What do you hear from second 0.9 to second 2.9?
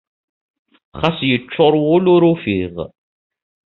Xas yeččuṛ wul ur ufiɣ.